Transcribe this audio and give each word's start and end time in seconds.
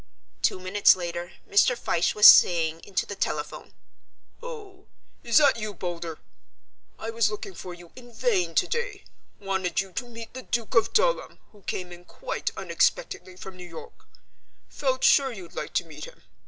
Two 0.41 0.59
minutes 0.59 0.95
later 0.95 1.33
Mr. 1.47 1.77
Fyshe 1.77 2.15
was 2.15 2.25
saying 2.25 2.81
into 2.83 3.05
the 3.05 3.13
telephone, 3.13 3.71
"Oh, 4.41 4.87
is 5.23 5.37
that 5.37 5.59
you, 5.59 5.75
Boulder? 5.75 6.17
I 6.97 7.11
was 7.11 7.29
looking 7.29 7.53
for 7.53 7.75
you 7.75 7.91
in 7.95 8.11
vain 8.11 8.55
today 8.55 9.03
wanted 9.39 9.79
you 9.79 9.91
to 9.91 10.09
meet 10.09 10.33
the 10.33 10.41
Duke 10.41 10.73
of 10.73 10.91
Dulham, 10.93 11.37
who 11.51 11.61
came 11.61 11.91
in 11.91 12.05
quite 12.05 12.49
unexpectedly 12.57 13.37
from 13.37 13.55
New 13.55 13.69
York; 13.69 14.07
felt 14.69 15.03
sure 15.03 15.31
you'd 15.31 15.53
like 15.55 15.73
to 15.73 15.85
meet 15.85 16.05
him. 16.05 16.23